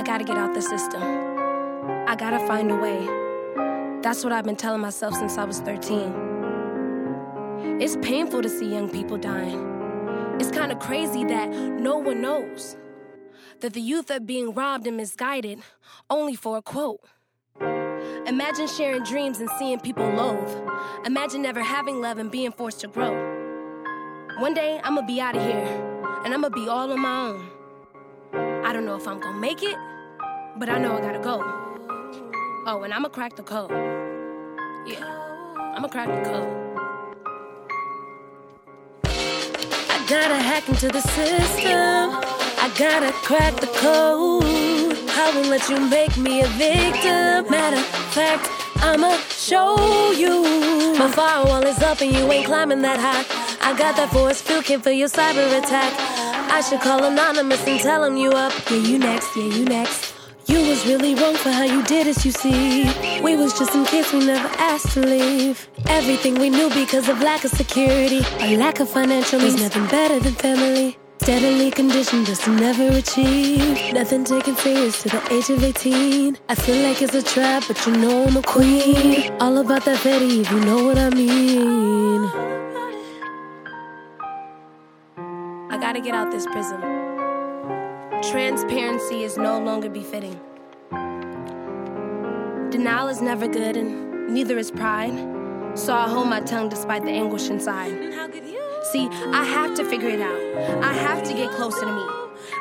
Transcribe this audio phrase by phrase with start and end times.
[0.00, 1.02] I gotta get out the system.
[1.02, 3.06] I gotta find a way.
[4.00, 6.14] That's what I've been telling myself since I was 13.
[7.82, 9.60] It's painful to see young people dying.
[10.40, 12.78] It's kind of crazy that no one knows
[13.60, 15.58] that the youth are being robbed and misguided
[16.08, 17.04] only for a quote.
[18.26, 20.50] Imagine sharing dreams and seeing people loathe.
[21.04, 23.12] Imagine never having love and being forced to grow.
[24.38, 25.68] One day, I'ma be out of here,
[26.24, 27.59] and I'ma be all on my own.
[28.62, 29.76] I don't know if I'm gonna make it,
[30.58, 31.40] but I know I gotta go.
[32.66, 33.70] Oh, and I'ma crack the code.
[34.86, 35.04] Yeah,
[35.74, 36.48] I'ma crack the code.
[39.04, 42.20] I gotta hack into the system.
[42.62, 44.44] I gotta crack the code.
[44.44, 47.50] I won't let you make me a victim.
[47.50, 50.94] Matter of fact, I'ma show you.
[50.98, 53.24] My firewall is up and you ain't climbing that high.
[53.66, 56.39] I got that force field kit for your cyber attack.
[56.52, 58.52] I should call anonymous and tell him you up.
[58.70, 60.14] Yeah, you next, yeah, you next.
[60.46, 62.90] You was really wrong for how you did it, you see.
[63.22, 65.68] We was just in kids we never asked to leave.
[65.86, 70.18] Everything we knew because of lack of security, a lack of financial means nothing better
[70.18, 70.98] than family.
[71.22, 73.92] Steadily conditioned just to never achieve.
[73.92, 76.36] Nothing taken serious to the age of 18.
[76.48, 79.30] I feel like it's a trap, but you know I'm a queen.
[79.40, 82.59] All about that Betty, if you know what I mean.
[85.80, 86.80] Gotta get out this prison.
[88.30, 90.38] Transparency is no longer befitting.
[92.70, 95.14] Denial is never good, and neither is pride.
[95.74, 97.92] So I hold my tongue despite the anguish inside.
[98.92, 100.84] See, I have to figure it out.
[100.84, 102.06] I have to get closer to me.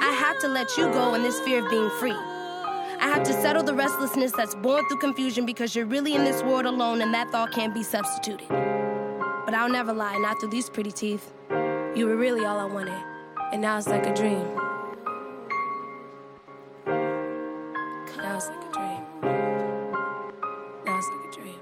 [0.00, 2.12] I have to let you go in this fear of being free.
[2.12, 6.42] I have to settle the restlessness that's born through confusion because you're really in this
[6.42, 8.48] world alone and that thought can't be substituted.
[8.48, 11.32] But I'll never lie, not through these pretty teeth.
[11.96, 13.02] You were really all I wanted,
[13.54, 14.44] and now it's like a dream.
[18.18, 19.02] Now it's like a dream.
[20.84, 21.60] Now it's like a dream.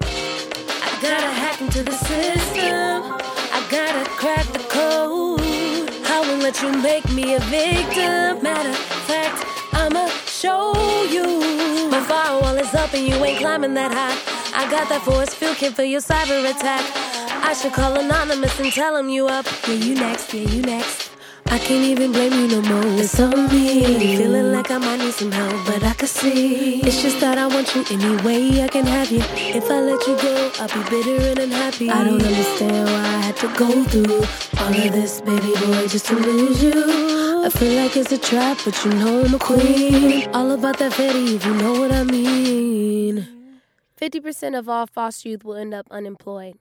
[0.00, 3.20] I gotta hack into the system.
[3.52, 5.90] I gotta crack the code.
[6.06, 8.42] I won't let you make me a victim.
[8.42, 9.44] Matter of fact,
[9.74, 10.72] I'ma show
[11.10, 11.90] you.
[11.90, 14.16] My firewall is up and you ain't climbing that high.
[14.58, 17.05] I got that force field kit for your cyber attack.
[17.42, 19.46] I should call anonymous and tell him you up.
[19.66, 21.10] Yeah, you next, yeah, you next.
[21.48, 23.00] I can't even blame you no more.
[23.00, 24.16] It's on me.
[24.16, 26.80] Feeling like I might need some help, but I can see.
[26.80, 29.20] It's just that I want you any way I can have you.
[29.36, 31.88] If I let you go, I'll be bitter and unhappy.
[31.88, 34.24] I don't understand why I had to go through
[34.60, 37.44] all of this, baby boy, just to lose you.
[37.44, 40.28] I feel like it's a trap, but you know I'm a queen.
[40.34, 43.28] All about that Fetty, if you know what I mean.
[44.00, 46.58] 50% of all foster youth will end up unemployed.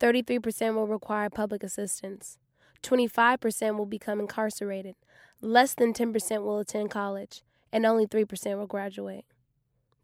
[0.00, 2.38] 33% will require public assistance.
[2.82, 4.94] 25% will become incarcerated.
[5.40, 7.42] Less than 10% will attend college.
[7.72, 9.24] And only 3% will graduate.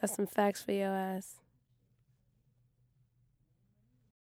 [0.00, 1.36] That's some facts for your ass.